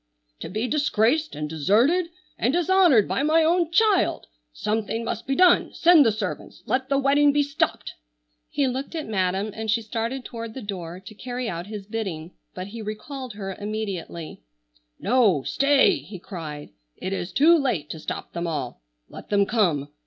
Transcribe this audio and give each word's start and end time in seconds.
"To 0.39 0.49
be 0.49 0.67
disgraced 0.67 1.35
and 1.35 1.47
deserted 1.47 2.07
and 2.35 2.51
dishonored 2.55 3.07
by 3.07 3.21
my 3.21 3.43
own 3.43 3.69
child! 3.69 4.25
Something 4.51 5.03
must 5.05 5.27
be 5.27 5.35
done. 5.35 5.75
Send 5.75 6.03
the 6.03 6.11
servants! 6.11 6.63
Let 6.65 6.89
the 6.89 6.97
wedding 6.97 7.31
be 7.31 7.43
stopped!" 7.43 7.93
He 8.49 8.65
looked 8.67 8.95
at 8.95 9.05
Madam 9.05 9.51
and 9.53 9.69
she 9.69 9.83
started 9.83 10.25
toward 10.25 10.55
the 10.55 10.61
door 10.63 10.99
to 10.99 11.13
carry 11.13 11.47
out 11.47 11.67
his 11.67 11.85
bidding, 11.85 12.31
but 12.55 12.65
he 12.69 12.81
recalled 12.81 13.33
her 13.33 13.53
immediately. 13.59 14.41
"No, 14.99 15.43
stay!" 15.43 15.97
he 15.97 16.17
cried. 16.17 16.71
"It 16.97 17.13
is 17.13 17.31
too 17.31 17.55
late 17.55 17.87
to 17.91 17.99
stop 17.99 18.33
them 18.33 18.47
all. 18.47 18.81
Let 19.07 19.29
them 19.29 19.45
come. 19.45 19.89